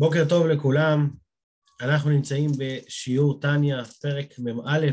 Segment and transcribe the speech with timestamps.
[0.00, 1.10] בוקר טוב לכולם,
[1.80, 4.86] אנחנו נמצאים בשיעור טניה, פרק מ"א,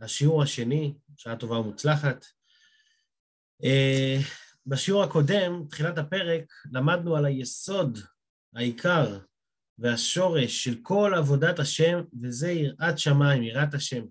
[0.00, 2.26] השיעור השני, שעה טובה ומוצלחת.
[3.64, 4.16] אה,
[4.66, 7.98] בשיעור הקודם, תחילת הפרק, למדנו על היסוד,
[8.54, 9.18] העיקר
[9.78, 14.04] והשורש של כל עבודת השם, וזה יראת שמיים, יראת השם,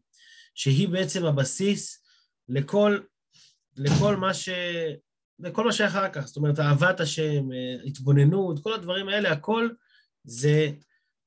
[0.55, 2.03] שהיא בעצם הבסיס
[2.49, 2.99] לכל,
[3.77, 4.49] לכל מה ש...
[5.39, 9.69] לכל מה שאחר כך, זאת אומרת, אהבת השם, אה, התבוננות, כל הדברים האלה, הכל
[10.23, 10.71] זה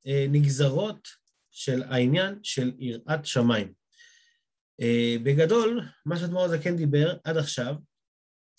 [0.07, 1.09] אה, נגזרות
[1.51, 3.73] של העניין של יראת שמיים.
[4.81, 7.75] אה, בגדול, מה שאדמו"ר הזקן דיבר עד עכשיו,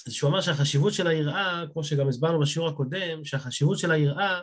[0.06, 4.42] זה שהוא אמר שהחשיבות של היראה, כמו שגם הסברנו בשיעור הקודם, שהחשיבות של היראה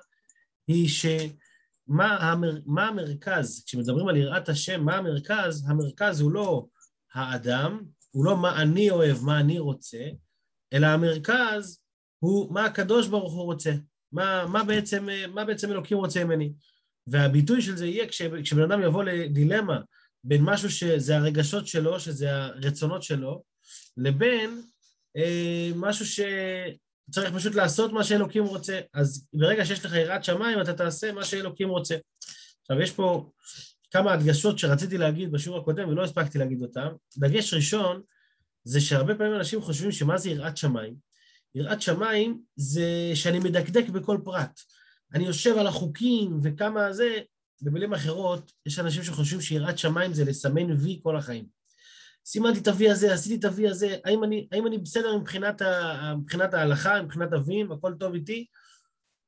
[0.67, 5.65] היא שמה המר, מה המרכז, כשמדברים על יראת השם, מה המרכז?
[5.69, 6.67] המרכז הוא לא
[7.15, 10.05] האדם, הוא לא מה אני אוהב, מה אני רוצה,
[10.73, 11.81] אלא המרכז
[12.19, 13.73] הוא מה הקדוש ברוך הוא רוצה.
[14.13, 16.53] מה, מה, בעצם, מה בעצם אלוקים רוצה ממני?
[17.07, 19.81] והביטוי של זה יהיה כש, כשבן אדם יבוא לדילמה
[20.25, 23.43] בין משהו שזה הרגשות שלו, שזה הרצונות שלו,
[23.97, 24.63] לבין
[25.17, 28.81] אה, משהו שצריך פשוט לעשות מה שאלוקים רוצה.
[28.95, 31.97] אז ברגע שיש לך יראת שמיים, אתה תעשה מה שאלוקים רוצה.
[32.61, 33.31] עכשיו, יש פה
[33.91, 36.89] כמה הדגשות שרציתי להגיד בשיעור הקודם ולא הספקתי להגיד אותם.
[37.17, 38.03] דגש ראשון,
[38.65, 40.95] זה שהרבה פעמים אנשים חושבים שמה זה יראת שמיים?
[41.55, 44.61] יראת שמיים זה שאני מדקדק בכל פרט.
[45.15, 47.19] אני יושב על החוקים וכמה זה,
[47.63, 51.47] במילים אחרות, יש אנשים שחושבים שיראת שמיים זה לסמן וי כל החיים.
[52.27, 56.15] סימנתי את הוי הזה, עשיתי את הוי הזה, האם אני, האם אני בסדר מבחינת, ה,
[56.19, 58.47] מבחינת ההלכה, מבחינת הווים, הכל טוב איתי?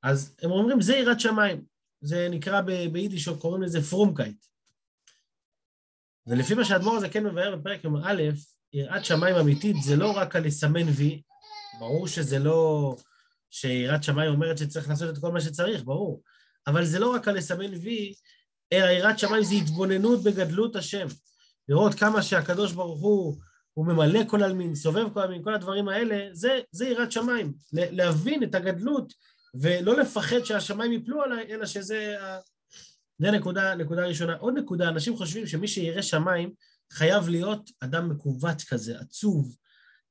[0.02, 1.64] אז הם אומרים, זה יראת שמיים.
[2.00, 2.60] זה נקרא
[2.92, 4.44] ביידיש, קוראים לזה פרומקייט.
[6.26, 8.22] ולפי מה שהאדמו"ר הזה כן מבאר בפרק יום א',
[8.72, 11.22] יראת שמיים אמיתית זה לא רק על לסמן וי,
[11.78, 12.96] ברור שזה לא...
[13.50, 16.22] שיראת שמיים אומרת שצריך לעשות את כל מה שצריך, ברור.
[16.66, 18.14] אבל זה לא רק על לסמן וי,
[18.72, 21.06] אלא יראת שמיים זה התבוננות בגדלות השם.
[21.68, 23.36] לראות כמה שהקדוש ברוך הוא,
[23.74, 27.54] הוא ממלא כל עלמין, סובב כל עלמין, כל הדברים האלה, זה, זה יראת שמיים.
[27.72, 29.12] להבין את הגדלות
[29.54, 32.16] ולא לפחד שהשמיים יפלו עליי, אלא שזה...
[33.18, 34.36] זה נקודה, נקודה ראשונה.
[34.36, 36.52] עוד נקודה, אנשים חושבים שמי שירא שמיים
[36.92, 39.56] חייב להיות אדם מכווץ כזה, עצוב,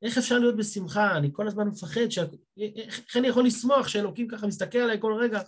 [0.03, 1.17] איך אפשר להיות בשמחה?
[1.17, 2.19] אני כל הזמן מפחד, ש...
[2.57, 5.41] איך אני יכול לשמוח שאלוקים ככה מסתכל עליי כל רגע?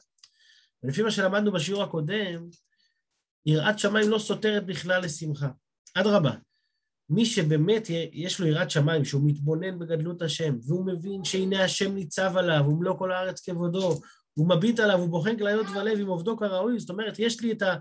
[0.83, 2.49] ולפי מה שלמדנו בשיעור הקודם,
[3.45, 5.49] יראת שמיים לא סותרת בכלל לשמחה.
[5.95, 6.31] אדרבה,
[7.09, 12.37] מי שבאמת יש לו יראת שמיים, שהוא מתבונן בגדלות השם, והוא מבין שהנה השם ניצב
[12.37, 14.01] עליו, ומלוא כל הארץ כבודו,
[14.33, 17.61] הוא מביט עליו, הוא בוחן כליות ולב עם עובדו כראוי, זאת אומרת, יש לי את,
[17.61, 17.75] ה,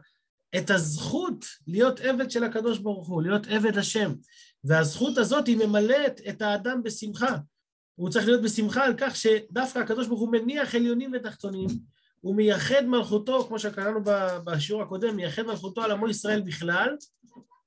[0.56, 4.14] את הזכות להיות עבד של הקדוש ברוך הוא, להיות עבד השם.
[4.64, 7.36] והזכות הזאת היא ממלאת את האדם בשמחה.
[7.94, 11.68] הוא צריך להיות בשמחה על כך שדווקא הקדוש ברוך הוא מניח עליונים ותחתונים,
[12.20, 14.00] הוא מייחד מלכותו, כמו שקראנו
[14.44, 16.96] בשיעור הקודם, מייחד מלכותו על עמו ישראל בכלל,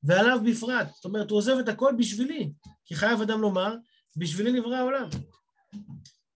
[0.03, 0.87] ועליו בפרט.
[0.95, 2.51] זאת אומרת, הוא עוזב את הכל בשבילי,
[2.85, 3.75] כי חייב אדם לומר,
[4.17, 5.09] בשבילי נברא העולם.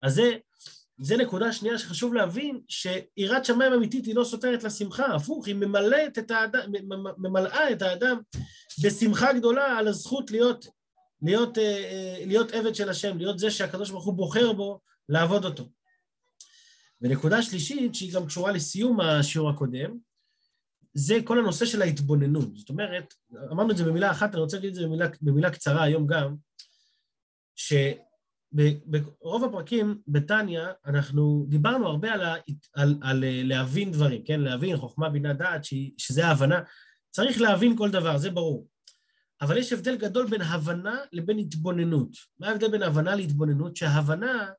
[0.03, 0.37] אז זה,
[1.03, 6.17] זה נקודה שנייה שחשוב להבין, שיראת שמיים אמיתית היא לא סותרת לשמחה, הפוך, היא ממלאת
[6.17, 6.71] את האדם,
[7.17, 8.17] ממלאה את האדם
[8.83, 10.65] בשמחה גדולה על הזכות להיות,
[11.21, 14.79] להיות, אה, אה, להיות עבד של השם, להיות זה שהקדוש ברוך הוא בוחר בו
[15.09, 15.69] לעבוד אותו.
[17.01, 19.97] ונקודה שלישית, שהיא גם קשורה לסיום השיעור הקודם,
[20.93, 22.57] זה כל הנושא של ההתבוננות.
[22.57, 23.13] זאת אומרת,
[23.51, 26.35] אמרנו את זה במילה אחת, אני רוצה להגיד את זה במילה, במילה קצרה היום גם,
[28.55, 32.35] שברוב הפרקים בתניא אנחנו דיברנו הרבה על, ה,
[32.75, 34.41] על, על להבין דברים, כן?
[34.41, 35.61] להבין חוכמה, בינה, דעת,
[35.97, 36.59] שזה ההבנה.
[37.11, 38.67] צריך להבין כל דבר, זה ברור.
[39.41, 42.09] אבל יש הבדל גדול בין הבנה לבין התבוננות.
[42.39, 43.75] מה ההבדל בין הבנה להתבוננות?
[43.75, 44.49] שהבנה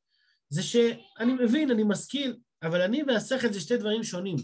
[0.48, 4.36] זה שאני מבין, אני משכיל, אבל אני והשכל זה שתי דברים שונים.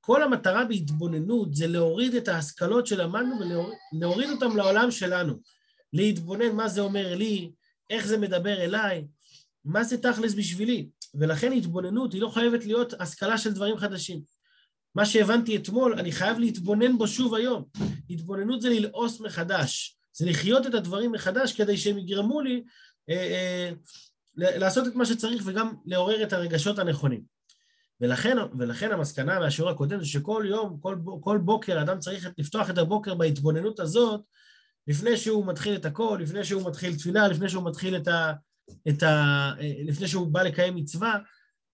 [0.00, 5.34] כל המטרה בהתבוננות זה להוריד את ההשכלות שלמדנו ולהוריד אותם לעולם שלנו.
[5.92, 7.50] להתבונן מה זה אומר לי,
[7.90, 9.06] איך זה מדבר אליי,
[9.64, 10.88] מה זה תכלס בשבילי.
[11.14, 14.22] ולכן התבוננות היא לא חייבת להיות השכלה של דברים חדשים.
[14.94, 17.64] מה שהבנתי אתמול, אני חייב להתבונן בו שוב היום.
[18.10, 22.64] התבוננות זה ללעוס מחדש, זה לחיות את הדברים מחדש כדי שהם יגרמו לי
[23.10, 23.70] אה, אה,
[24.36, 27.22] לעשות את מה שצריך וגם לעורר את הרגשות הנכונים.
[28.00, 32.78] ולכן, ולכן המסקנה מהשיעור הקודם זה שכל יום, כל, כל בוקר, אדם צריך לפתוח את
[32.78, 34.20] הבוקר בהתבוננות הזאת
[34.88, 38.32] לפני שהוא מתחיל את הכל, לפני שהוא מתחיל תפילה, לפני שהוא מתחיל את ה...
[38.88, 41.18] את ה לפני שהוא בא לקיים מצווה,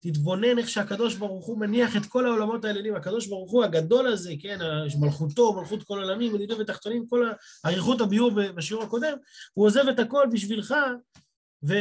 [0.02, 4.34] תתבונן איך שהקדוש ברוך הוא מניח את כל העולמות העליונים, הקדוש ברוך הוא הגדול הזה,
[4.42, 4.60] כן,
[5.00, 7.32] מלכותו, מלכות כל עולמים, מלידו ותחתונים, כל
[7.66, 9.18] אריכות הביאור בשיעור הקודם,
[9.54, 10.76] הוא עוזב את הכל בשבילך,
[11.68, 11.74] ו,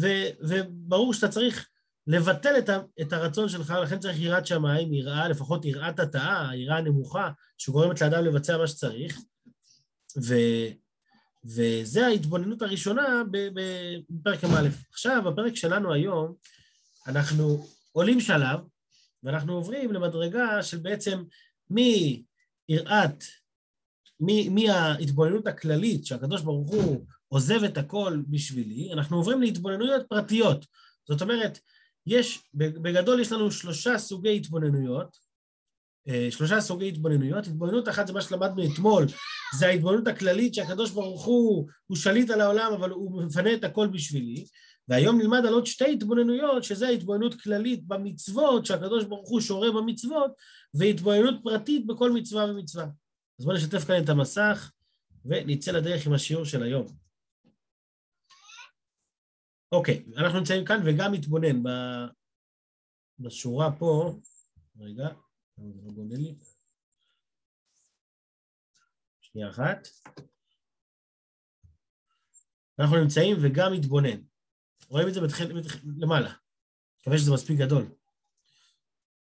[0.00, 0.06] ו,
[0.40, 1.68] וברור שאתה צריך
[2.06, 6.80] לבטל את, ה, את הרצון שלך, לכן צריך יראת שמיים, יראה, לפחות יראת התאה, יראה
[6.80, 9.18] נמוכה, שגורמת לאדם לבצע מה שצריך.
[10.22, 10.34] ו,
[11.44, 14.68] וזה ההתבוננות הראשונה בפרק מ"א.
[14.90, 16.34] עכשיו, בפרק שלנו היום,
[17.06, 18.60] אנחנו עולים שלב,
[19.22, 21.22] ואנחנו עוברים למדרגה של בעצם
[21.70, 23.24] מיראת,
[24.50, 30.66] מההתבוננות הכללית, שהקדוש ברוך הוא עוזב את הכל בשבילי, אנחנו עוברים להתבוננויות פרטיות.
[31.08, 31.58] זאת אומרת,
[32.06, 35.16] יש, בגדול יש לנו שלושה סוגי התבוננויות,
[36.30, 37.46] שלושה סוגי התבוננויות.
[37.46, 39.06] התבוננות אחת זה מה שלמדנו אתמול,
[39.58, 43.88] זה ההתבוננות הכללית שהקדוש ברוך הוא, הוא שליט על העולם, אבל הוא מפנה את הכל
[43.92, 44.44] בשבילי.
[44.88, 50.30] והיום נלמד על עוד שתי התבוננויות, שזה ההתבוננות כללית במצוות, שהקדוש ברוך הוא שורה במצוות,
[50.74, 52.86] והתבוננות פרטית בכל מצווה ומצווה.
[53.40, 54.72] אז בואו נשתף כאן את המסך,
[55.24, 56.86] ונצא לדרך עם השיעור של היום.
[59.72, 61.62] אוקיי, אנחנו נמצאים כאן וגם מתבונן
[63.18, 64.18] בשורה פה,
[64.80, 65.08] רגע,
[65.70, 66.34] זה לא בונה לי.
[69.20, 69.88] שנייה אחת.
[72.78, 74.22] אנחנו נמצאים וגם מתבונן.
[74.88, 76.34] רואים את זה בתחיל, בתחיל, למעלה.
[77.00, 77.94] מקווה שזה מספיק גדול.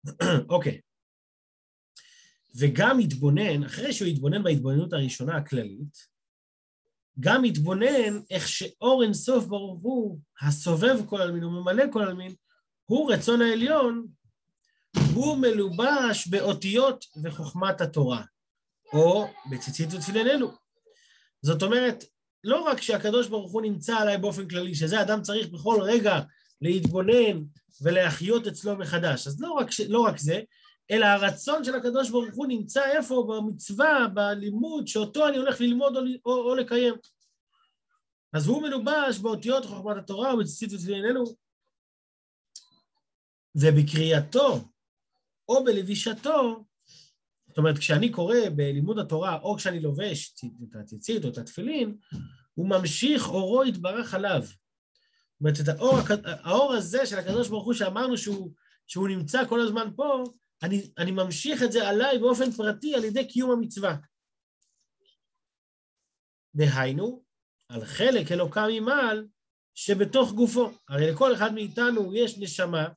[0.50, 0.82] אוקיי.
[2.60, 5.98] וגם מתבונן, אחרי שהוא התבונן בהתבוננות הראשונה הכללית,
[7.20, 12.36] גם מתבונן איך שאור אינסוף ברוך הוא, הסובב כל עלמין וממלא כל עלמין,
[12.86, 14.08] הוא רצון העליון,
[15.20, 18.24] הוא מלובש באותיות וחוכמת התורה,
[18.94, 20.52] או בציצית ותפיליננו.
[21.42, 22.04] זאת אומרת,
[22.44, 26.20] לא רק שהקדוש ברוך הוא נמצא עליי באופן כללי, שזה אדם צריך בכל רגע
[26.62, 27.44] להתבונן
[27.82, 29.28] ולהחיות אצלו מחדש.
[29.28, 30.42] אז לא רק, לא רק זה,
[30.92, 33.28] אלא הרצון של הקדוש ברוך הוא נמצא איפה?
[33.30, 36.96] במצווה, בלימוד, שאותו אני הולך ללמוד או, או, או לקיים.
[38.34, 41.24] אז הוא מלובש באותיות חוכמת התורה ובציצית ותפיליננו,
[43.56, 44.60] ובקריאתו
[45.50, 46.66] או בלבישתו,
[47.48, 51.98] זאת אומרת, כשאני קורא בלימוד התורה, או כשאני לובש את הציצית או את התפילין,
[52.54, 54.42] הוא ממשיך אורו יתברך עליו.
[54.42, 58.54] זאת אומרת, את האור, האור הזה של הקדוש ברוך הוא שאמרנו שהוא,
[58.88, 60.24] שהוא נמצא כל הזמן פה,
[60.64, 63.96] אני, אני ממשיך את זה עליי באופן פרטי על ידי קיום המצווה.
[66.56, 67.24] דהיינו,
[67.70, 69.28] על חלק אלוקה ממעל
[69.76, 70.72] שבתוך גופו.
[70.90, 72.88] הרי לכל אחד מאיתנו יש נשמה,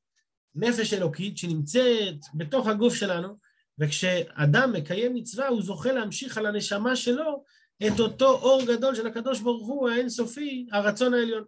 [0.54, 3.36] נפש אלוקית שנמצאת בתוך הגוף שלנו,
[3.78, 7.44] וכשאדם מקיים מצווה הוא זוכה להמשיך על הנשמה שלו
[7.86, 11.44] את אותו אור גדול של הקדוש ברוך הוא האינסופי, הרצון העליון.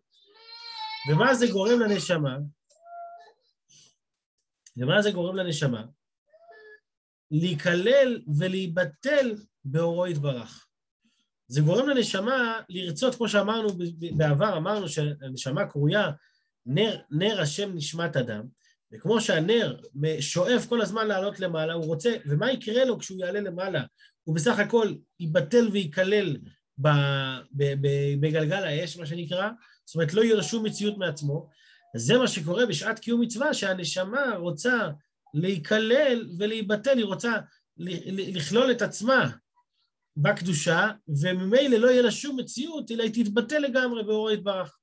[1.11, 2.37] ומה זה גורם לנשמה?
[4.77, 5.85] ומה זה גורם לנשמה?
[7.31, 9.35] להיכלל ולהיבטל
[9.65, 10.67] באורו יתברך.
[11.49, 13.69] זה גורם לנשמה לרצות, כמו שאמרנו
[14.17, 16.11] בעבר, אמרנו שהנשמה קרויה
[16.67, 18.43] נר, נר השם נשמת אדם,
[18.93, 19.77] וכמו שהנר
[20.21, 23.83] שואף כל הזמן לעלות למעלה, הוא רוצה, ומה יקרה לו כשהוא יעלה למעלה?
[24.25, 26.37] הוא בסך הכל ייבטל וייכלל
[28.21, 29.51] בגלגל האש, מה שנקרא,
[29.85, 31.49] זאת אומרת, לא יהיה לו שום מציאות מעצמו.
[31.97, 34.89] זה מה שקורה בשעת קיום מצווה, שהנשמה רוצה
[35.35, 37.33] להיכלל ולהיבטל, היא רוצה
[38.35, 39.31] לכלול את עצמה
[40.17, 44.77] בקדושה, וממילא לא יהיה לה שום מציאות, אלא היא תתבטל לגמרי באורו יתברך.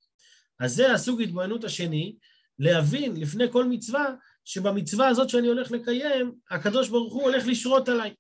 [0.60, 2.16] אז זה הסוג התבוננות השני,
[2.62, 4.14] להבין לפני כל מצווה,
[4.46, 8.14] שבמצווה הזאת שאני הולך לקיים, הקדוש ברוך הוא הולך לשרות עליי.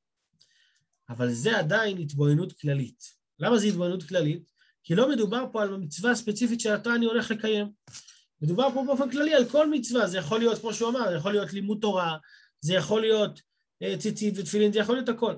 [1.09, 3.03] אבל זה עדיין התבוננות כללית.
[3.39, 4.51] למה זה התבוננות כללית?
[4.83, 7.71] כי לא מדובר פה על מצווה ספציפית שאתה אני הולך לקיים.
[8.41, 11.31] מדובר פה באופן כללי על כל מצווה, זה יכול להיות, כמו שהוא אמר, זה יכול
[11.31, 12.17] להיות לימוד תורה,
[12.61, 13.41] זה יכול להיות
[13.83, 15.35] אה, ציצית ותפילין, זה יכול להיות הכל.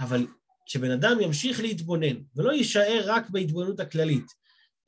[0.00, 0.26] אבל
[0.66, 4.39] כשבן אדם ימשיך להתבונן, ולא יישאר רק בהתבוננות הכללית,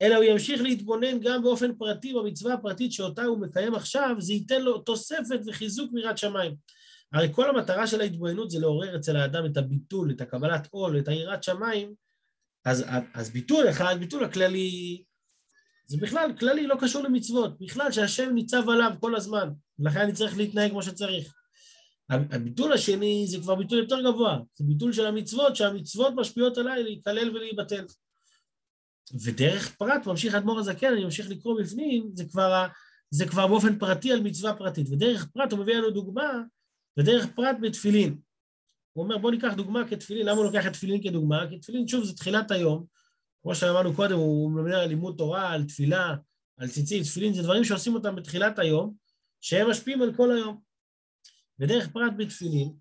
[0.03, 4.61] אלא הוא ימשיך להתבונן גם באופן פרטי במצווה הפרטית שאותה הוא מקיים עכשיו, זה ייתן
[4.61, 6.55] לו תוספת וחיזוק מיראת שמיים.
[7.13, 11.07] הרי כל המטרה של ההתבוננות זה לעורר אצל האדם את הביטול, את הקבלת עול, את
[11.07, 11.93] היראת שמיים,
[12.65, 15.03] אז, אז ביטול אחד, ביטול הכללי,
[15.85, 20.37] זה בכלל כללי לא קשור למצוות, בכלל שהשם ניצב עליו כל הזמן, ולכן אני צריך
[20.37, 21.33] להתנהג כמו שצריך.
[22.09, 27.35] הביטול השני זה כבר ביטול יותר גבוה, זה ביטול של המצוות, שהמצוות משפיעות עליי להיכלל
[27.35, 27.85] ולהיבטל.
[29.11, 32.67] ודרך פרט, ממשיך אדמו"ר הזקן, אני ממשיך לקרוא בפנים, זה כבר,
[33.09, 34.87] זה כבר באופן פרטי על מצווה פרטית.
[34.89, 36.41] ודרך פרט הוא מביא לנו דוגמה,
[36.99, 38.17] ודרך פרט בתפילין.
[38.93, 41.45] הוא אומר בוא ניקח דוגמה כתפילין, למה הוא לוקח את תפילין כדוגמה?
[41.49, 42.85] כי תפילין שוב זה תחילת היום,
[43.41, 46.15] כמו שאמרנו קודם, הוא מדבר על לימוד תורה, על תפילה,
[46.57, 48.95] על ציצית, תפילין, זה דברים שעושים אותם בתחילת היום,
[49.41, 50.61] שהם משפיעים על כל היום.
[51.59, 52.73] ודרך פרט בתפילין,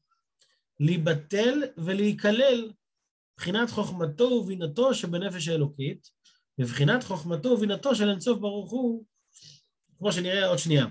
[0.80, 2.70] להיבטל ולהיכלל
[3.34, 6.08] מבחינת חוכמתו ובינתו שבנפש האלוקית,
[6.58, 9.04] מבחינת חוכמתו ובינתו של אינסוף ברוך הוא,
[9.98, 10.86] כמו שנראה עוד שנייה.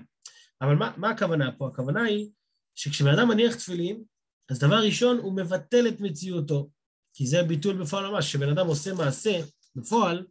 [0.62, 1.68] אבל מה, מה הכוונה פה?
[1.68, 2.30] הכוונה היא
[2.76, 4.04] שכשבן אדם מניח תפילין,
[4.50, 6.70] אז דבר ראשון, הוא מבטל את מציאותו,
[7.14, 8.26] כי זה ביטול בפועל ממש.
[8.26, 9.42] כשבן אדם עושה מעשה
[9.76, 10.26] בפועל,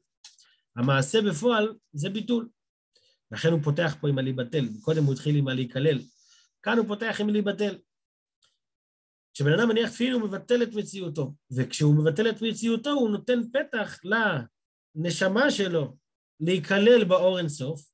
[0.77, 2.49] המעשה בפועל זה ביטול.
[3.33, 4.69] לכן הוא פותח פה עם הלהיבטל.
[4.81, 5.99] קודם הוא התחיל עם הלהיכלל.
[6.63, 7.79] כאן הוא פותח עם להיבטל.
[9.41, 13.99] כשבן אדם מניח תפילין הוא מבטל את מציאותו, וכשהוא מבטל את מציאותו הוא נותן פתח
[14.97, 15.97] לנשמה שלו
[16.41, 17.91] להיכלל באור אינסוף,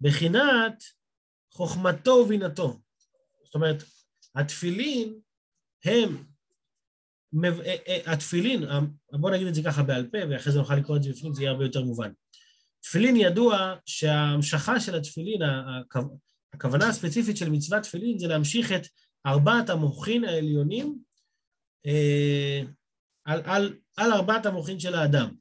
[0.00, 0.82] בחינת
[1.52, 2.80] חוכמתו ובינתו.
[3.44, 3.82] זאת אומרת,
[4.34, 5.20] התפילין
[5.84, 6.24] הם,
[7.44, 8.64] אה, אה, התפילין,
[9.12, 11.42] בואו נגיד את זה ככה בעל פה, ואחרי זה נוכל לקרוא את זה בפנים, זה
[11.42, 12.10] יהיה הרבה יותר מובן.
[12.80, 15.40] תפילין ידוע שההמשכה של התפילין,
[16.52, 18.86] הכוונה הספציפית של מצוות תפילין זה להמשיך את
[19.26, 20.98] ארבעת המוחין העליונים
[21.86, 22.62] אה,
[23.24, 25.34] על, על, על ארבעת המוחין של האדם.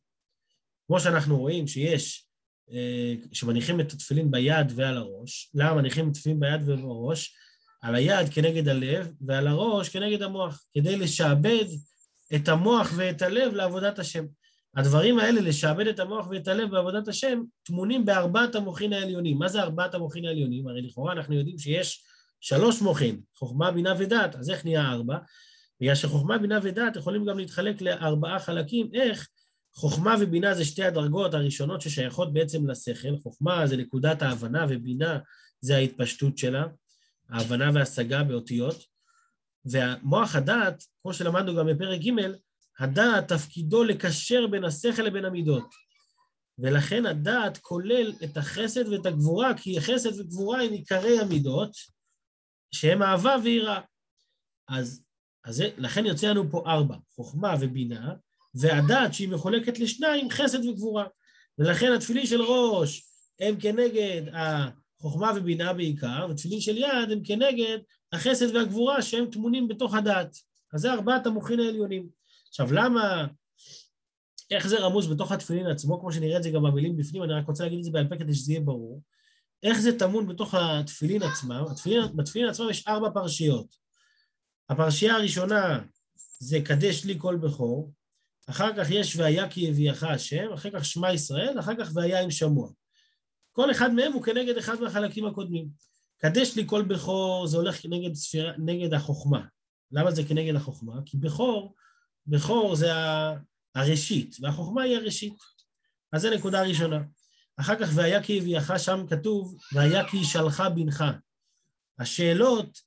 [0.88, 2.28] כמו שאנחנו רואים שיש,
[2.72, 7.36] אה, שמניחים את התפילין ביד ועל הראש, למה מניחים את התפילין ביד ובראש?
[7.82, 11.66] על היד כנגד הלב ועל הראש כנגד המוח, כדי לשעבד
[12.36, 14.26] את המוח ואת הלב לעבודת השם.
[14.76, 19.38] הדברים האלה, לשעבד את המוח ואת הלב בעבודת השם, טמונים בארבעת המוחין העליונים.
[19.38, 20.68] מה זה ארבעת המוחין העליונים?
[20.68, 22.04] הרי לכאורה אנחנו יודעים שיש
[22.48, 25.18] שלוש מוחין, חוכמה, בינה ודעת, אז איך נהיה ארבע?
[25.82, 28.90] בגלל שחוכמה, בינה ודעת יכולים גם להתחלק לארבעה חלקים.
[28.94, 29.28] איך?
[29.76, 33.18] חוכמה ובינה זה שתי הדרגות הראשונות ששייכות בעצם לשכל.
[33.24, 35.20] חוכמה זה נקודת ההבנה ובינה
[35.62, 36.66] זה ההתפשטות שלה,
[37.30, 38.84] ההבנה והשגה באותיות.
[39.66, 42.12] והמוח הדעת, כמו שלמדנו גם בפרק ג',
[42.80, 45.70] הדעת תפקידו לקשר בין השכל לבין המידות.
[46.60, 51.95] ולכן הדעת כולל את החסד ואת הגבורה, כי חסד וגבורה הם עיקרי המידות,
[52.76, 53.82] שהם אהבה ויראה.
[54.70, 55.04] אז,
[55.46, 58.14] אז לכן יוצא לנו פה ארבע, חוכמה ובינה,
[58.56, 61.06] והדעת שהיא מחולקת לשניים, חסד וגבורה.
[61.60, 63.04] ולכן התפילין של ראש
[63.40, 67.78] הם כנגד החוכמה ובינה בעיקר, ותפילין של יד הם כנגד
[68.12, 70.36] החסד והגבורה שהם טמונים בתוך הדעת.
[70.74, 72.10] אז זה ארבעת המוחין העליונים.
[72.50, 73.28] עכשיו, למה,
[74.52, 77.48] איך זה רמוז בתוך התפילין עצמו, כמו שנראה את זה גם במילים בפנים, אני רק
[77.48, 79.02] רוצה להגיד את זה בעל פה כדי שזה יהיה ברור.
[79.64, 81.64] איך זה טמון בתוך התפילין עצמם?
[81.72, 83.76] התפילין, בתפילין עצמם יש ארבע פרשיות.
[84.70, 85.80] הפרשייה הראשונה
[86.40, 87.94] זה קדש לי כל בכור,
[88.50, 92.32] אחר כך יש והיה כי יביאך השם, אחר כך שמע ישראל, אחר כך והיה עם
[92.32, 92.70] שמוע.
[93.52, 95.68] כל אחד מהם הוא כנגד אחד מהחלקים הקודמים.
[96.18, 99.46] קדש לי כל בכור זה הולך כנגד ספירה, נגד החוכמה.
[99.92, 100.94] למה זה כנגד החוכמה?
[101.06, 101.76] כי בכור,
[102.28, 102.92] בכור זה
[103.76, 105.36] הראשית, והחוכמה היא הראשית.
[106.14, 107.00] אז זו נקודה ראשונה.
[107.58, 111.04] אחר כך והיה כי הביאך, שם כתוב, והיה כי ישאלך בנך.
[112.00, 112.80] השאלות,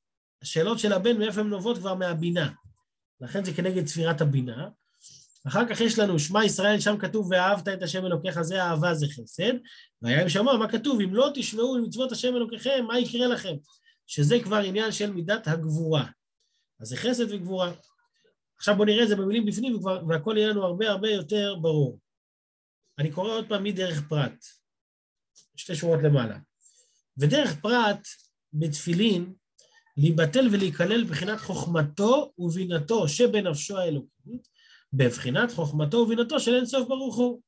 [0.42, 2.50] השאלות של הבן, מאיפה הן נובעות כבר מהבינה.
[3.20, 4.68] לכן זה כנגד ספירת הבינה.
[5.46, 9.06] אחר כך יש לנו, שמע ישראל, שם כתוב, ואהבת את השם אלוקיך, זה אהבה, זה
[9.06, 9.52] חסד.
[10.02, 11.00] והיה עם שמוע, מה כתוב?
[11.00, 13.54] אם לא תשמעו למצוות השם אלוקיכם, מה יקרה לכם?
[14.06, 16.04] שזה כבר עניין של מידת הגבורה.
[16.80, 17.72] אז זה חסד וגבורה.
[18.58, 21.98] עכשיו בואו נראה את זה במילים בפנים, וכבר, והכל יהיה לנו הרבה הרבה יותר ברור.
[22.98, 24.44] אני קורא עוד פעם מדרך פרט.
[25.56, 26.38] שתי שורות למעלה.
[27.18, 28.08] ודרך פרט
[28.52, 29.32] בתפילין,
[29.96, 34.48] להיבטל ולהיכלל בבחינת חוכמתו ובינתו שבנפשו האלוקית,
[34.92, 37.42] בבחינת חוכמתו ובינתו של אינסוף ברוך הוא.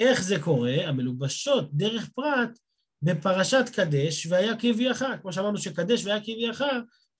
[0.00, 0.76] איך זה קורה?
[0.84, 2.58] המלובשות דרך פרט
[3.02, 6.62] בפרשת קדש והיה כביאך, כמו שאמרנו שקדש והיה כביאך,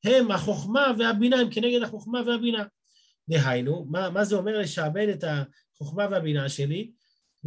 [0.05, 2.65] הם החוכמה והבינה, הם כנגד החוכמה והבינה.
[3.29, 6.91] דהיינו, מה, מה זה אומר לשעבד את החוכמה והבינה שלי?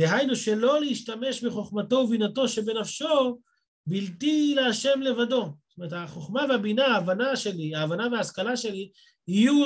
[0.01, 3.39] דהיינו שלא להשתמש בחוכמתו ובינתו שבנפשו
[3.85, 5.41] בלתי להשם לבדו.
[5.67, 8.91] זאת אומרת, החוכמה והבינה, ההבנה שלי, ההבנה וההשכלה שלי,
[9.27, 9.65] יהיו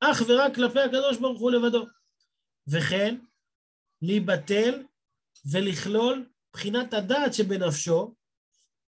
[0.00, 1.86] אך ורק כלפי הקדוש ברוך הוא לבדו.
[2.68, 3.16] וכן,
[4.02, 4.82] להיבטל
[5.52, 8.14] ולכלול בחינת הדעת שבנפשו,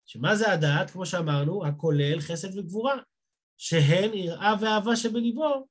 [0.06, 0.90] שמה זה הדעת?
[0.92, 2.96] כמו שאמרנו, הכולל חסד וגבורה,
[3.58, 5.68] שהן יראה ואהבה שבליבו,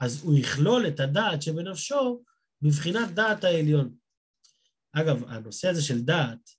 [0.00, 2.22] אז הוא יכלול את הדעת שבנפשו
[2.62, 4.03] בבחינת דעת העליון.
[4.94, 6.50] אגב, הנושא הזה של דעת,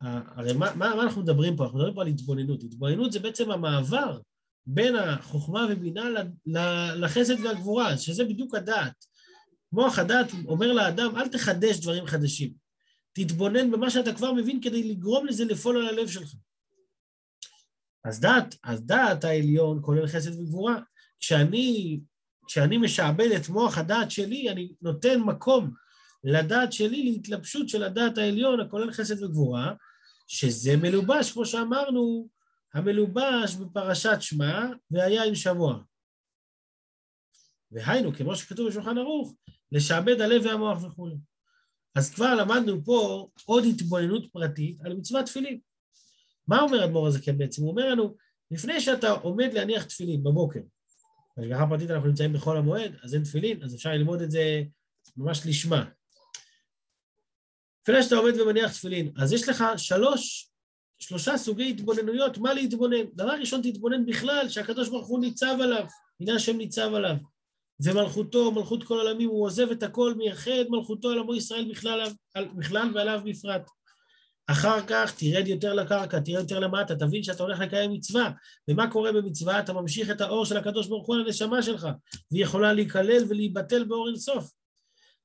[0.00, 1.64] הרי מה, מה, מה אנחנו מדברים פה?
[1.64, 2.62] אנחנו מדברים פה על התבוננות.
[2.62, 4.20] התבוננות זה בעצם המעבר
[4.66, 6.04] בין החוכמה ובינה
[6.96, 9.04] לחסד והגבורה, שזה בדיוק הדעת.
[9.72, 12.52] מוח הדעת אומר לאדם, אל תחדש דברים חדשים.
[13.12, 16.34] תתבונן במה שאתה כבר מבין כדי לגרום לזה לפעול על הלב שלך.
[18.04, 20.80] אז דעת, אז דעת העליון כולל חסד וגבורה.
[21.20, 22.00] כשאני,
[22.46, 25.70] כשאני משעבד את מוח הדעת שלי, אני נותן מקום
[26.26, 29.72] לדעת שלי להתלבשות של הדעת העליון הכולל חסד וגבורה,
[30.28, 32.28] שזה מלובש, כמו שאמרנו,
[32.74, 35.78] המלובש בפרשת שמע, והיה עם שבוע.
[37.72, 39.34] והיינו, כמו שכתוב בשולחן ערוך,
[39.72, 41.08] לשעבד הלב והמוח וכו'.
[41.94, 45.60] אז כבר למדנו פה עוד התבוננות פרטית על מצוות תפילין.
[46.48, 47.62] מה אומר האדמו"ר הזה כן בעצם?
[47.62, 48.16] הוא אומר לנו,
[48.50, 50.60] לפני שאתה עומד להניח תפילין בבוקר,
[51.36, 54.62] בהשגחה פרטית אנחנו נמצאים בחול המועד, אז אין תפילין, אז אפשר ללמוד את זה
[55.16, 55.84] ממש לשמה.
[57.88, 60.50] לפני שאתה עומד ומניח תפילין, אז יש לך שלוש,
[60.98, 63.04] שלושה סוגי התבוננויות, מה להתבונן.
[63.14, 65.84] דבר ראשון, תתבונן בכלל, שהקדוש ברוך הוא ניצב עליו,
[66.20, 67.16] הנה השם ניצב עליו.
[67.84, 72.02] ומלכותו, מלכות כל עולמים, הוא עוזב את הכל, מייחד מלכותו על עמו ישראל בכלל,
[72.56, 73.70] בכלל ועליו בפרט.
[74.46, 78.30] אחר כך תרד יותר לקרקע, תרד יותר למטה, תבין שאתה הולך לקיים מצווה.
[78.68, 79.60] ומה קורה במצווה?
[79.60, 81.88] אתה ממשיך את האור של הקדוש ברוך הוא על הנשמה שלך,
[82.30, 84.50] והיא יכולה להיכלל ולהיבטל באור אינסוף.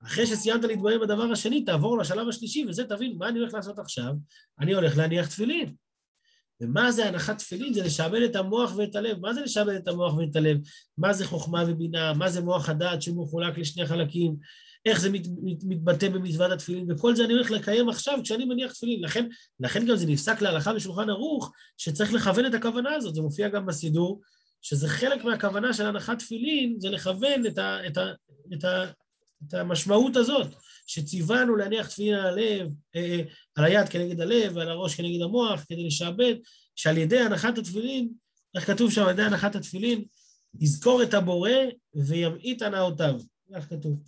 [0.05, 4.13] אחרי שסיימת להתבונן בדבר השני, תעבור לשלב השלישי, וזה תבין, מה אני הולך לעשות עכשיו?
[4.59, 5.73] אני הולך להניח תפילין.
[6.61, 7.73] ומה זה הנחת תפילין?
[7.73, 9.19] זה לשעבד את המוח ואת הלב.
[9.19, 10.57] מה זה לשעבד את המוח ואת הלב?
[10.97, 12.13] מה זה חוכמה ובינה?
[12.13, 14.35] מה זה מוח הדעת שמחולק לשני חלקים?
[14.85, 18.71] איך זה מת, מת, מתבטא במצוות התפילין, וכל זה אני הולך לקיים עכשיו כשאני מניח
[18.73, 19.03] תפילין.
[19.03, 19.27] לכן,
[19.59, 23.65] לכן גם זה נפסק להלכה בשולחן ערוך, שצריך לכוון את הכוונה הזאת, זה מופיע גם
[23.65, 24.21] בסידור,
[24.61, 28.11] שזה חלק מהכוונה של הנחת תפילין, זה לכוון את, ה, את, ה,
[28.53, 28.85] את, ה,
[29.47, 30.47] את המשמעות הזאת,
[30.85, 33.21] שציוונו להניח תפילין על הלב, אה, אה,
[33.55, 36.35] על היד כנגד הלב ועל הראש כנגד המוח, כדי לשעבד,
[36.75, 38.09] שעל ידי הנחת התפילין,
[38.55, 40.05] איך כתוב שם, על ידי הנחת התפילין,
[40.59, 41.51] יזכור את הבורא
[41.93, 43.19] וימעיט הנאותיו.
[43.55, 44.03] כך כתוב.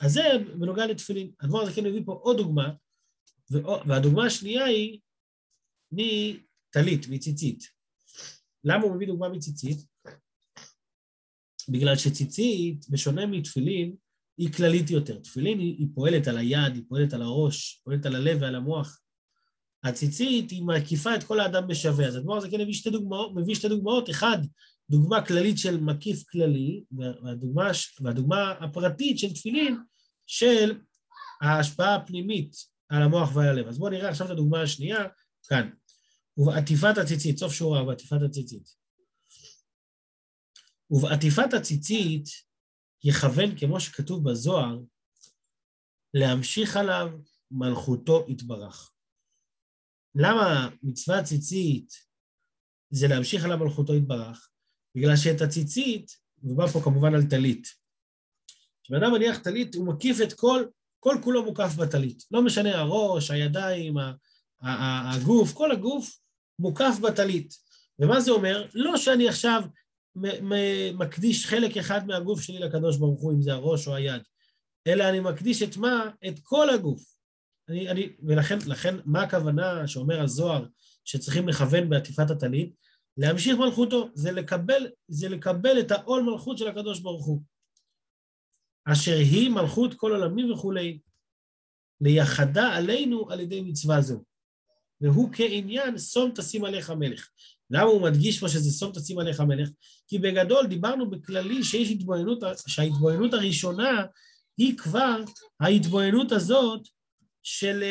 [0.00, 0.22] אז זה
[0.58, 1.30] בנוגע לתפילין.
[1.40, 2.72] הדבר הזה כן מביא פה עוד דוגמה,
[3.86, 5.00] והדוגמה השנייה היא
[5.92, 7.64] מטלית, מציצית.
[8.64, 9.78] למה הוא מביא דוגמה מציצית?
[11.68, 13.96] בגלל שציצית, בשונה מתפילין,
[14.40, 15.18] היא כללית יותר.
[15.18, 19.00] תפילין היא, היא פועלת על היד, היא פועלת על הראש, פועלת על הלב ועל המוח.
[19.84, 22.06] הציצית היא מקיפה את כל האדם בשווה.
[22.06, 24.10] אז הדבר הזה כן מביא שתי דוגמאות, מביא שתי דוגמאות.
[24.10, 24.38] אחד,
[24.90, 26.84] דוגמה כללית של מקיף כללי,
[27.22, 27.70] והדוגמה,
[28.00, 29.76] והדוגמה הפרטית של תפילין,
[30.26, 30.78] של
[31.42, 32.52] ההשפעה הפנימית
[32.88, 33.68] על המוח ועל הלב.
[33.68, 35.04] אז בואו נראה עכשיו את הדוגמה השנייה,
[35.48, 35.70] כאן.
[36.36, 38.68] ובעטיפת הציצית, סוף שורה, בעטיפת הציצית.
[40.90, 42.49] ובעטיפת הציצית
[43.04, 44.78] יכוון, כמו שכתוב בזוהר,
[46.14, 47.08] להמשיך עליו
[47.50, 48.92] מלכותו יתברך.
[50.14, 51.92] למה מצווה ציצית
[52.90, 54.50] זה להמשיך עליו מלכותו יתברך?
[54.94, 57.68] בגלל שאת הציצית, מדובר פה כמובן על טלית.
[58.82, 60.64] כשבן מניח טלית, הוא מקיף את כל,
[61.00, 62.24] כל כולו מוקף בטלית.
[62.30, 63.94] לא משנה הראש, הידיים,
[65.14, 66.20] הגוף, כל הגוף
[66.58, 67.54] מוקף בטלית.
[67.98, 68.66] ומה זה אומר?
[68.74, 69.62] לא שאני עכשיו
[70.94, 74.22] מקדיש חלק אחד מהגוף שלי לקדוש ברוך הוא, אם זה הראש או היד,
[74.86, 76.10] אלא אני מקדיש את מה?
[76.28, 77.02] את כל הגוף.
[77.68, 80.66] אני, אני, ולכן, לכן, מה הכוונה שאומר הזוהר
[81.04, 82.74] שצריכים לכוון בעטיפת הטלית?
[83.16, 87.42] להמשיך מלכותו, זה לקבל, זה לקבל את העול מלכות של הקדוש ברוך הוא.
[88.84, 90.98] אשר היא מלכות כל עולמים וכולי,
[92.00, 94.22] ליחדה עלינו על ידי מצווה זו.
[95.00, 97.28] והוא כעניין שום תשים עליך מלך.
[97.70, 99.68] למה הוא מדגיש פה שזה שום תשים עליך מלך?
[100.08, 104.04] כי בגדול דיברנו בכללי שיש התבוננות, שההתבוננות הראשונה
[104.58, 105.20] היא כבר
[105.60, 106.80] ההתבוננות הזאת
[107.42, 107.84] של,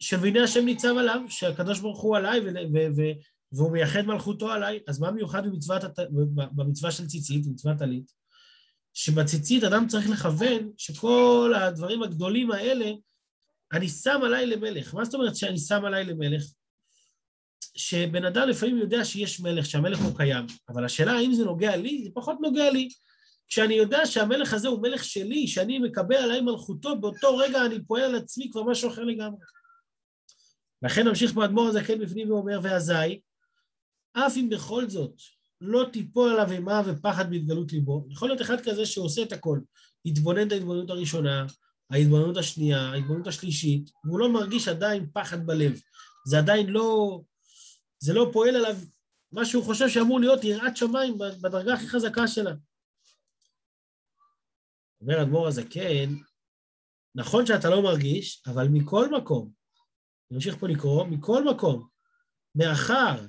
[0.00, 3.02] של והנה השם ניצב עליו, שהקדוש ברוך הוא עליי ו, ו, ו,
[3.52, 5.82] והוא מייחד מלכותו עליי, אז מה מיוחד במצוות,
[6.30, 8.12] במצווה של ציצית, במצוות עלית?
[8.94, 12.92] שבציצית אדם צריך לכוון שכל הדברים הגדולים האלה,
[13.74, 14.94] אני שם עליי למלך.
[14.94, 16.44] מה זאת אומרת שאני שם עליי למלך?
[17.76, 22.04] שבן אדם לפעמים יודע שיש מלך, שהמלך הוא קיים, אבל השאלה האם זה נוגע לי,
[22.04, 22.88] זה פחות נוגע לי.
[23.48, 28.02] כשאני יודע שהמלך הזה הוא מלך שלי, שאני מקבל עליי מלכותו, באותו רגע אני פועל
[28.02, 29.40] על עצמי כבר משהו אחר לגמרי.
[30.82, 33.20] לכן נמשיך באדמו"ר הזקן בפנים ואומר, ואזי,
[34.12, 35.14] אף אם בכל זאת
[35.60, 39.60] לא תיפול עליו אימה ופחד בהתגלות ליבו, יכול להיות אחד כזה שעושה את הכל,
[40.04, 41.46] יתבונן את ההתבוננות הראשונה,
[41.90, 45.80] ההתבוננות השנייה, ההתבוננות השלישית, והוא לא מרגיש עדיין פחד בלב.
[46.26, 47.20] זה עדיין לא,
[47.98, 48.76] זה לא פועל עליו
[49.32, 52.52] מה שהוא חושב שאמור להיות יראת שמיים בדרגה הכי חזקה שלה.
[55.00, 56.14] אומר אדמו"ר הזקן,
[57.14, 59.50] נכון שאתה לא מרגיש, אבל מכל מקום,
[60.30, 61.88] אני ממשיך פה לקרוא, מכל מקום,
[62.54, 63.26] מאחר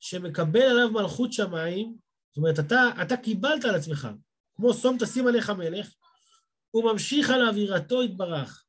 [0.00, 1.96] שמקבל עליו מלכות שמיים,
[2.30, 4.08] זאת אומרת, אתה, אתה קיבלת על עצמך,
[4.56, 5.94] כמו שום תשים עליך מלך,
[6.72, 8.64] הוא ממשיך על אווירתו יתברך,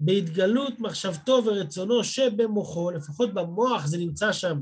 [0.00, 4.60] בהתגלות מחשבתו ורצונו שבמוחו, לפחות במוח זה נמצא שם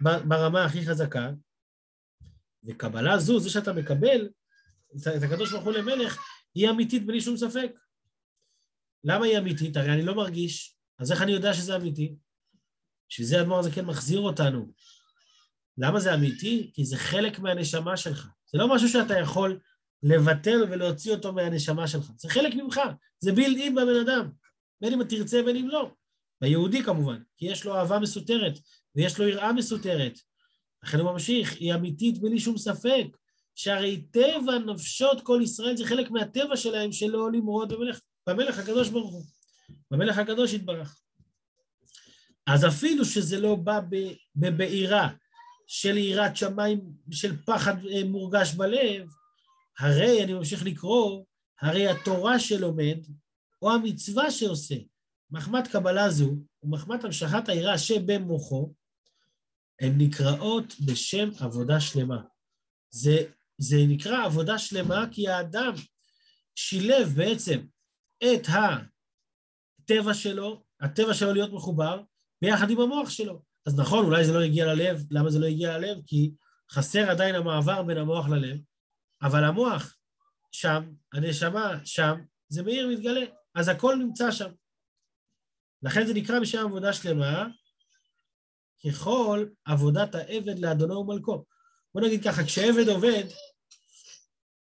[0.00, 1.30] ברמה הכי חזקה,
[2.64, 4.28] וקבלה זו, זה שאתה מקבל
[4.96, 6.18] את הקדוש ברוך הוא למלך,
[6.54, 7.72] היא אמיתית בלי שום ספק.
[9.04, 9.76] למה היא אמיתית?
[9.76, 12.16] הרי אני לא מרגיש, אז איך אני יודע שזה אמיתי?
[13.08, 14.72] שזה הדבר הזה כן מחזיר אותנו
[15.78, 16.70] למה זה אמיתי?
[16.74, 18.28] כי זה חלק מהנשמה שלך.
[18.46, 19.60] זה לא משהו שאתה יכול
[20.02, 22.10] לבטל ולהוציא אותו מהנשמה שלך.
[22.16, 22.80] זה חלק ממך,
[23.18, 24.30] זה בילד אין בבן אדם,
[24.80, 25.90] בין אם תרצה בין אם לא.
[26.40, 28.58] ביהודי כמובן, כי יש לו אהבה מסותרת
[28.96, 30.18] ויש לו יראה מסותרת.
[30.82, 33.06] לכן הוא ממשיך, היא אמיתית בלי שום ספק,
[33.54, 39.12] שהרי טבע נפשות כל ישראל זה חלק מהטבע שלהם שלא למרוד במלך, במלך הקדוש ברוך
[39.12, 39.24] הוא,
[39.90, 41.00] במלך הקדוש יתברך.
[42.46, 43.80] אז אפילו שזה לא בא
[44.36, 45.08] בבעירה
[45.66, 49.08] של יראת שמיים, של פחד אה, מורגש בלב,
[49.80, 51.24] הרי, אני ממשיך לקרוא,
[51.60, 52.98] הרי התורה שלומד,
[53.62, 54.74] או המצווה שעושה,
[55.30, 58.74] מחמת קבלה זו, ומחמת המשכת היראה שבמוחו,
[59.80, 62.22] הן נקראות בשם עבודה שלמה.
[62.90, 63.16] זה,
[63.58, 65.74] זה נקרא עבודה שלמה כי האדם
[66.54, 67.60] שילב בעצם
[68.24, 72.02] את הטבע שלו, הטבע שלו להיות מחובר,
[72.42, 73.42] ביחד עם המוח שלו.
[73.66, 75.98] אז נכון, אולי זה לא הגיע ללב, למה זה לא הגיע ללב?
[76.06, 76.30] כי
[76.70, 78.58] חסר עדיין המעבר בין המוח ללב,
[79.22, 79.96] אבל המוח
[80.52, 82.14] שם, הנשמה שם,
[82.48, 83.20] זה מאיר מתגלה,
[83.54, 84.50] אז הכל נמצא שם.
[85.82, 87.46] לכן זה נקרא בשם עבודה שלמה,
[88.86, 91.44] ככל עבודת העבד לאדונו ומלכו.
[91.94, 93.24] בוא נגיד ככה, כשעבד עובד,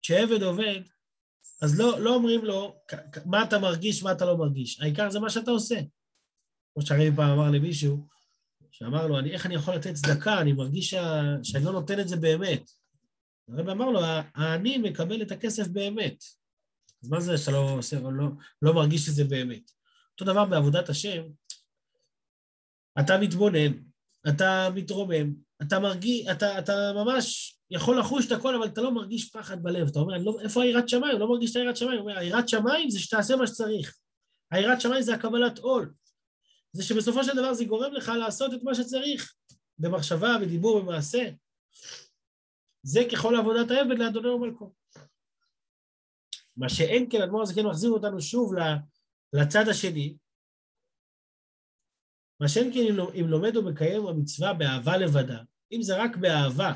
[0.01, 0.81] כשעבד עובד,
[1.61, 2.75] אז לא, לא אומרים לו
[3.25, 4.81] מה אתה מרגיש, מה אתה לא מרגיש.
[4.81, 5.79] העיקר זה מה שאתה עושה.
[6.73, 8.07] כמו שהרבי פעם אמר למישהו,
[8.71, 10.41] שאמר לו, אני, איך אני יכול לתת צדקה?
[10.41, 12.69] אני מרגיש שה, שאני לא נותן את זה באמת.
[13.49, 13.99] הרבי אמר לו,
[14.35, 16.23] האני מקבל את הכסף באמת.
[17.03, 17.79] אז מה זה שאתה לא,
[18.11, 18.27] לא,
[18.61, 19.71] לא מרגיש שזה באמת?
[20.11, 21.23] אותו דבר בעבודת השם,
[22.99, 23.73] אתה מתבונן,
[24.29, 29.29] אתה מתרומם, אתה מרגיש, אתה, אתה ממש יכול לחוש את הכל, אבל אתה לא מרגיש
[29.29, 29.87] פחד בלב.
[29.87, 31.19] אתה אומר, לא, איפה היראת שמיים?
[31.19, 31.99] לא מרגיש את היראת שמיים.
[31.99, 33.97] הוא אומר, היראת שמיים זה שתעשה מה שצריך.
[34.51, 35.93] היראת שמיים זה הקבלת עול.
[36.73, 39.33] זה שבסופו של דבר זה גורם לך לעשות את מה שצריך,
[39.79, 41.29] במחשבה, בדיבור, במעשה.
[42.87, 44.73] זה ככל עבודת העבד לאדוני ומלכו.
[46.57, 48.53] מה שאין כן, אדמו"ר הזה כן מחזיר אותנו שוב
[49.33, 50.17] לצד השני,
[52.39, 52.79] מה שאין כן
[53.19, 56.73] אם לומד ומקיים המצווה באהבה לבדה, אם זה רק באהבה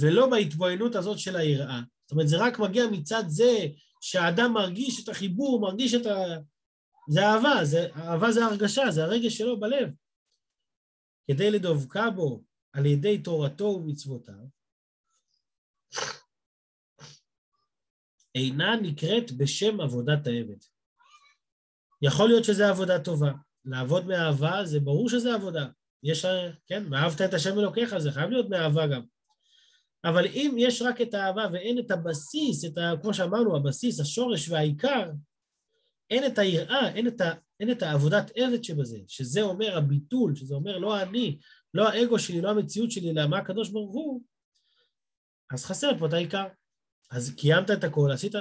[0.00, 3.52] ולא בהתבוננות הזאת של היראה, זאת אומרת זה רק מגיע מצד זה
[4.00, 6.16] שהאדם מרגיש את החיבור, מרגיש את ה...
[7.08, 9.88] זה אהבה, זה, אהבה זה הרגשה, זה הרגש שלו בלב.
[11.30, 14.61] כדי לדבקה בו על ידי תורתו ומצוותיו,
[18.34, 20.58] אינה נקראת בשם עבודת העבד.
[22.02, 23.32] יכול להיות שזו עבודה טובה.
[23.64, 25.66] לעבוד מאהבה זה ברור שזה עבודה.
[26.02, 26.24] יש,
[26.66, 29.02] כן, ואהבת את השם אלוקיך, זה חייב להיות מאהבה גם.
[30.04, 34.48] אבל אם יש רק את האהבה ואין את הבסיס, את ה, כמו שאמרנו, הבסיס, השורש
[34.48, 35.10] והעיקר,
[36.10, 40.54] אין את היראה, אין את, ה, אין את העבודת עבד שבזה, שזה אומר הביטול, שזה
[40.54, 41.38] אומר לא אני,
[41.74, 44.22] לא האגו שלי, לא המציאות שלי, אלא מה הקדוש ברוך הוא,
[45.52, 46.44] אז חסר פה את העיקר.
[47.10, 48.32] אז קיימת את הכל, עשית...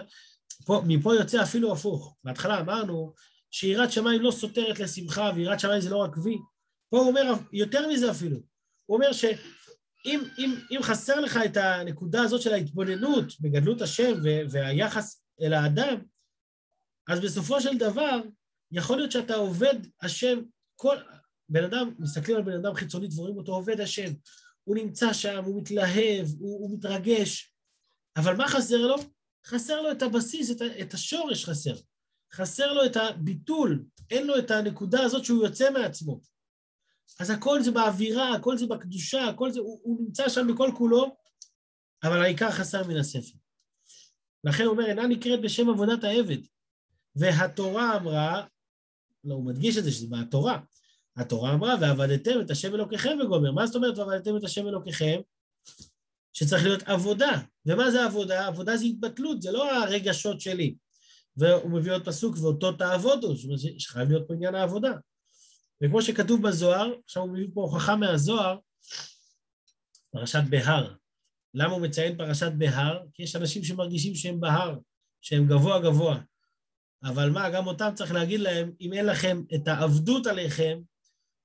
[0.66, 2.16] פה, מפה יוצא אפילו הפוך.
[2.24, 3.14] בהתחלה אמרנו
[3.52, 6.38] שיראת שמיים לא סותרת לשמחה, ויראת שמיים זה לא רק וי.
[6.90, 8.38] פה הוא אומר יותר מזה אפילו.
[8.86, 14.14] הוא אומר שאם אם, אם חסר לך את הנקודה הזאת של ההתבוננות בגדלות השם
[14.50, 16.02] והיחס אל האדם,
[17.10, 18.20] אז בסופו של דבר,
[18.72, 20.40] יכול להיות שאתה עובד השם,
[20.76, 20.98] כל...
[21.50, 24.12] בן אדם, מסתכלים על בן אדם חיצונית ורואים אותו עובד השם.
[24.72, 27.54] הוא נמצא שם, הוא מתלהב, הוא, הוא מתרגש,
[28.18, 28.96] אבל מה חסר לו?
[29.46, 31.76] חסר לו את הבסיס, את, את השורש חסר.
[32.34, 36.22] חסר לו את הביטול, אין לו את הנקודה הזאת שהוא יוצא מעצמו.
[37.20, 41.16] אז הכל זה באווירה, הכל זה בקדושה, הכל זה, הוא, הוא נמצא שם בכל כולו,
[42.04, 43.38] אבל העיקר חסר מן הספר.
[44.44, 46.42] לכן הוא אומר, אינה נקראת בשם עבודת העבד.
[47.16, 48.46] והתורה אמרה,
[49.24, 50.60] לא, הוא מדגיש את זה, שזה מהתורה.
[51.18, 53.52] התורה אמרה, ועבדתם את השם אלוקיכם וגומר.
[53.52, 55.20] מה זאת אומרת ועבדתם את השם אלוקיכם?
[56.34, 57.42] שצריך להיות עבודה.
[57.66, 58.48] ומה זה עבודה?
[58.48, 60.76] עבודה זה התבטלות, זה לא הרגשות שלי.
[61.38, 63.34] והוא מביא עוד פסוק, ואותו תעבודו,
[63.78, 64.92] שחייב להיות פה עניין העבודה.
[65.84, 68.58] וכמו שכתוב בזוהר, עכשיו הוא מביא פה הוכחה מהזוהר,
[70.12, 70.94] פרשת בהר.
[71.54, 73.00] למה הוא מציין פרשת בהר?
[73.14, 74.78] כי יש אנשים שמרגישים שהם בהר,
[75.22, 76.20] שהם גבוה גבוה.
[77.04, 80.80] אבל מה, גם אותם צריך להגיד להם, אם אין לכם את העבדות עליכם,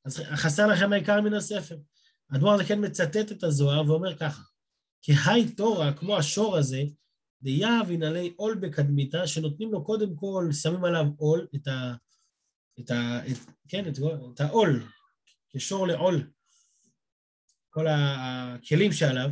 [0.06, 1.76] אז חסר לכם העיקר מן הספר.
[2.30, 4.42] האדמו"ר הזה כן מצטט את הזוהר ואומר ככה,
[5.02, 6.82] כי היי תורה, כמו השור הזה,
[7.42, 11.94] דיהב ינעלי עול בקדמיתה, שנותנים לו קודם כל, שמים עליו עול, את ה...
[12.80, 13.26] את ה...
[13.26, 13.36] את,
[13.68, 13.98] כן, את,
[14.34, 14.86] את העול,
[15.50, 16.30] כשור לעול,
[17.70, 19.30] כל הכלים שעליו.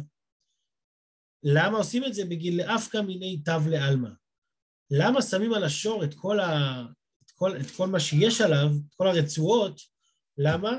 [1.43, 2.25] למה עושים את זה?
[2.25, 4.11] בגיל לאפקא מיני תו לעלמא.
[4.91, 6.83] למה שמים על השור את כל, ה...
[7.25, 7.57] את, כל...
[7.61, 9.94] את כל מה שיש עליו, את כל הרצועות?
[10.39, 10.79] למה?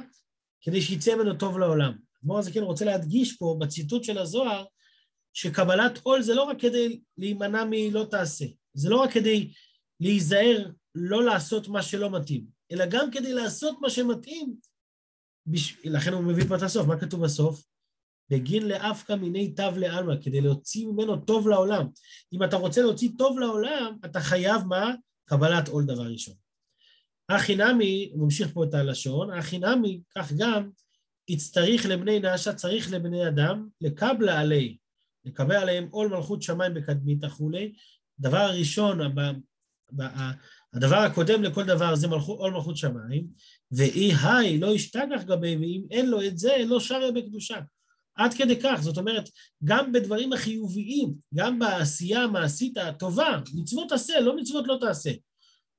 [0.62, 1.98] כדי שיצא ממנו טוב לעולם.
[2.22, 4.66] אדמו"ר הזקן רוצה להדגיש פה, בציטוט של הזוהר,
[5.34, 9.52] שקבלת עול זה לא רק כדי להימנע מלא תעשה, זה לא רק כדי
[10.00, 14.56] להיזהר לא לעשות מה שלא מתאים, אלא גם כדי לעשות מה שמתאים,
[15.46, 15.78] בש...
[15.84, 17.64] לכן הוא מביא פה את הסוף, מה כתוב בסוף?
[18.30, 21.88] בגין לאפקא מיני תו לעלמא, כדי להוציא ממנו טוב לעולם.
[22.34, 24.94] אם אתה רוצה להוציא טוב לעולם, אתה חייב מה?
[25.26, 26.36] קבלת עול דבר ראשון.
[27.30, 30.70] הכי נמי, הוא ממשיך פה את הלשון, הכי נמי, כך גם,
[31.28, 34.78] יצטריך לבני נשה, צריך לבני אדם, לקבלה עלי,
[35.26, 37.74] לקבל עליהם עול מלכות שמיים בקדמית וכולי.
[38.20, 39.00] דבר הראשון,
[40.74, 43.28] הדבר הקודם לכל דבר זה מלכות, עול מלכות שמיים,
[43.72, 47.60] ואי היי לא ישתכח גבי, ואם אין לו את זה, לא שריה בקדושה.
[48.16, 49.30] עד כדי כך, זאת אומרת,
[49.64, 55.12] גם בדברים החיוביים, גם בעשייה המעשית הטובה, מצוות עשה, לא מצוות לא תעשה.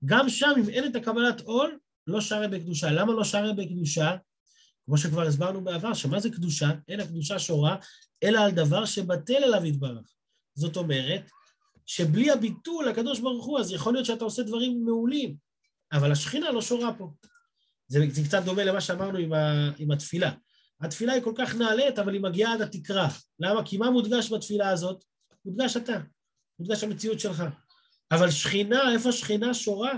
[0.05, 2.91] גם שם, אם אין את הקבלת עול, לא שריה בקדושה.
[2.91, 4.17] למה לא שריה בקדושה?
[4.87, 6.71] כמו שכבר הסברנו בעבר, שמה זה קדושה?
[6.89, 7.77] אין הקדושה שורה,
[8.23, 10.15] אלא על דבר שבטל אליו יתברך.
[10.55, 11.31] זאת אומרת,
[11.87, 15.37] שבלי הביטול לקדוש ברוך הוא, אז יכול להיות שאתה עושה דברים מעולים,
[15.93, 17.11] אבל השכינה לא שורה פה.
[17.89, 20.31] זה, זה קצת דומה למה שאמרנו עם, ה, עם התפילה.
[20.81, 23.09] התפילה היא כל כך נעלית, אבל היא מגיעה עד התקרה.
[23.41, 23.65] למה?
[23.65, 25.05] כי מה מודגש בתפילה הזאת?
[25.45, 26.01] מודגש אתה,
[26.59, 27.43] מודגש המציאות שלך.
[28.11, 29.93] אבל שכינה, איפה שכינה שורה?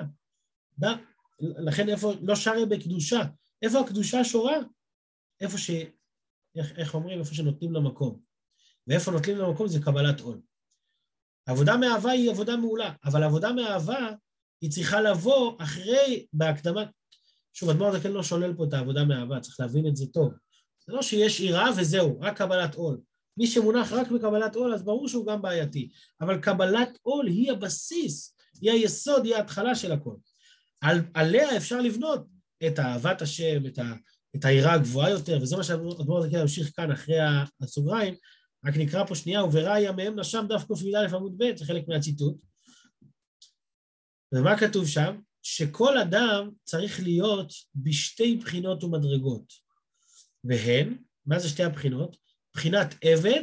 [1.41, 3.21] לכן איפה, לא שרה בקדושה.
[3.63, 4.57] איפה הקדושה שורה?
[5.41, 5.71] איפה ש...
[6.57, 7.19] איך, איך אומרים?
[7.19, 8.21] איפה שנותנים לו מקום.
[8.87, 10.41] ואיפה נותנים לו מקום זה קבלת עול.
[11.47, 14.11] עבודה מאהבה היא עבודה מעולה, אבל עבודה מאהבה
[14.61, 16.85] היא צריכה לבוא אחרי, בהקדמה,
[17.53, 20.33] שוב, אדמו"ר הזקן לא שולל פה את העבודה מאהבה, צריך להבין את זה טוב.
[20.87, 23.01] זה לא שיש יראה וזהו, רק קבלת עול.
[23.39, 25.89] מי שמונח רק בקבלת עול, אז ברור שהוא גם בעייתי.
[26.21, 30.15] אבל קבלת עול היא הבסיס, היא היסוד, היא ההתחלה של הכל.
[30.81, 32.27] על, עליה אפשר לבנות
[32.67, 33.95] את אהבת השם, את, ה,
[34.37, 37.17] את היראה הגבוהה יותר, וזה מה שאדמו"ר הזקן ימשיך כאן אחרי
[37.61, 38.15] הסוגריים,
[38.67, 42.37] רק נקרא פה שנייה, וברא ימיהם נשם דף ק"א עמוד ב', זה חלק מהציטוט.
[44.35, 45.21] ומה כתוב שם?
[45.43, 49.53] שכל אדם צריך להיות בשתי בחינות ומדרגות.
[50.45, 52.17] והן, מה זה שתי הבחינות?
[52.59, 53.43] בחינת עבד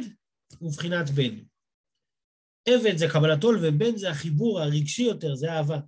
[0.60, 1.38] ובחינת בן.
[2.68, 5.78] עבד זה קבלת עול ובן זה החיבור הרגשי יותר, זה אהבה.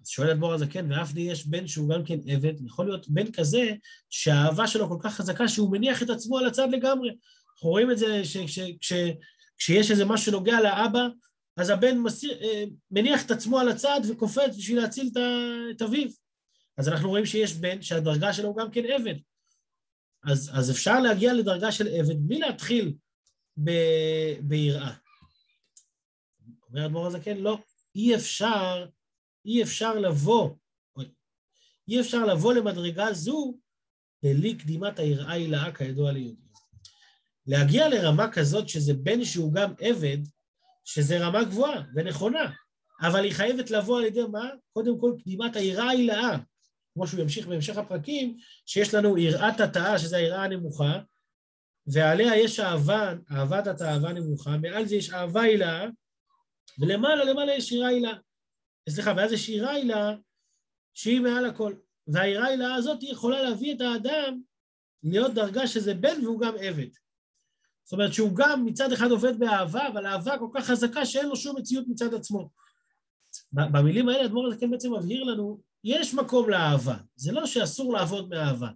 [0.00, 3.32] אז שואל אדמו"ר הזקן, ואף די יש בן שהוא גם כן עבד, יכול להיות בן
[3.32, 3.72] כזה
[4.10, 7.10] שהאהבה שלו כל כך חזקה שהוא מניח את עצמו על הצד לגמרי.
[7.54, 11.06] אנחנו רואים את זה שכשיש איזה משהו שנוגע לאבא,
[11.56, 15.10] אז הבן מסיר, אה, מניח את עצמו על הצד וקופץ בשביל להציל
[15.70, 16.08] את אביו.
[16.78, 19.14] אז אנחנו רואים שיש בן שהדרגה שלו הוא גם כן עבד.
[20.24, 22.94] אז, אז אפשר להגיע לדרגה של עבד בלי להתחיל
[23.56, 23.70] ב,
[24.40, 24.94] ביראה.
[26.68, 27.58] אומר אדמו"ר הזקן, לא,
[27.94, 28.86] אי אפשר,
[29.46, 30.50] אי אפשר לבוא,
[31.88, 33.58] אי אפשר לבוא למדרגה זו
[34.22, 36.44] בלי קדימת היראה הילאה כידוע ליהודים.
[37.46, 40.18] להגיע לרמה כזאת שזה בן שהוא גם עבד,
[40.84, 42.52] שזה רמה גבוהה ונכונה,
[43.00, 44.50] אבל היא חייבת לבוא על ידי מה?
[44.72, 46.38] קודם כל קדימת היראה הילאה.
[46.94, 50.98] כמו שהוא ימשיך בהמשך הפרקים, שיש לנו יראת התאה, שזו היראה הנמוכה,
[51.86, 55.84] ועליה יש אהבה, אהבת התאווה נמוכה, מעל זה יש אהבה הילה,
[56.78, 58.12] ולמעלה למעלה יש יראה הילה.
[58.88, 60.16] סליחה, ואז יש יראה הילה
[60.94, 61.74] שהיא מעל הכל.
[62.06, 64.40] והיראה הילה הזאת יכולה להביא את האדם
[65.02, 66.88] להיות דרגה שזה בן והוא גם עבד.
[67.84, 71.36] זאת אומרת שהוא גם מצד אחד עובד באהבה, אבל אהבה כל כך חזקה שאין לו
[71.36, 72.50] שום מציאות מצד עצמו.
[73.52, 78.68] במילים האלה אדמו"ר הזקן בעצם מבהיר לנו יש מקום לאהבה, זה לא שאסור לעבוד מאהבה,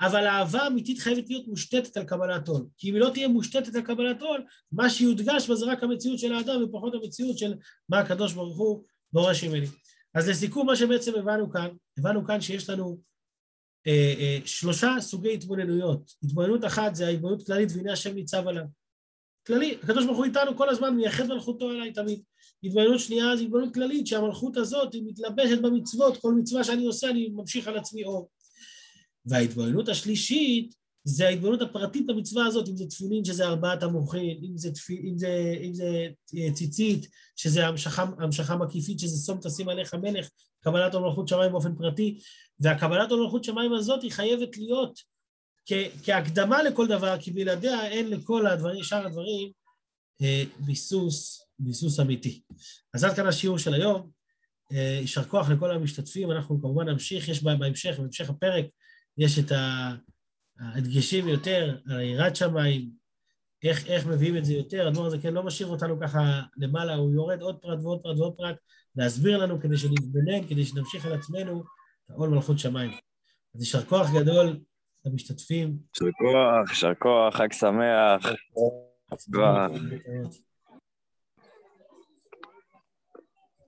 [0.00, 3.74] אבל האהבה האמיתית חייבת להיות מושתתת על קבלת עול, כי אם היא לא תהיה מושתתת
[3.74, 7.54] על קבלת עול, מה שיודגש בה זה רק המציאות של האדם ופחות המציאות של
[7.88, 9.66] מה הקדוש ברוך הוא דורש ממני.
[10.14, 13.00] אז לסיכום מה שבעצם הבנו כאן, הבנו כאן שיש לנו
[13.86, 16.10] אה, אה, שלושה סוגי התבוננויות.
[16.22, 18.64] התבוננות אחת זה ההתבוננות כללית והנה השם ניצב עליו.
[19.46, 22.22] כללי, הקדוש ברוך הוא איתנו כל הזמן מייחד מלכותו עליי תמיד.
[22.64, 27.28] התבוננות שנייה זה התבוננות כללית, שהמלכות הזאת היא מתלבשת במצוות, כל מצווה שאני עושה אני
[27.28, 28.28] ממשיך על עצמי אור.
[29.26, 34.70] וההתבוננות השלישית זה ההתבוננות הפרטית במצווה הזאת, אם זה תפילין שזה ארבעת המוחין, אם זה,
[34.70, 39.94] תפיל, אם זה, אם זה אה, ציצית, שזה המשכה, המשכה מקיפית, שזה שום תשים עליך
[39.94, 40.28] מלך,
[40.60, 42.18] קבלת המלכות שמיים באופן פרטי,
[42.60, 45.00] והקבלת המלכות שמיים הזאת היא חייבת להיות
[45.66, 49.50] כ- כהקדמה לכל דבר, כי בלעדיה אין לכל הדברים, שאר הדברים,
[50.22, 52.42] אה, ביסוס ביסוס אמיתי.
[52.94, 54.10] אז עד כאן השיעור של היום.
[54.72, 58.64] אה, יישר כוח לכל המשתתפים, אנחנו כמובן נמשיך, יש בהמשך, בהמשך הפרק,
[59.18, 59.52] יש את
[60.60, 62.90] הדגשים יותר על יראת שמיים,
[63.64, 67.12] איך, איך מביאים את זה יותר, הדבר הזה כן לא משאיר אותנו ככה למעלה, הוא
[67.12, 68.56] יורד עוד פרט ועוד פרט ועוד פרט,
[68.96, 71.60] להסביר לנו כדי שנתבונן, כדי שנמשיך על עצמנו
[72.04, 72.90] את העול מלכות שמיים.
[73.54, 74.60] אז יישר כוח גדול
[75.04, 75.78] למשתתפים.
[75.94, 78.26] יישר כוח, יישר כוח, חג שמח.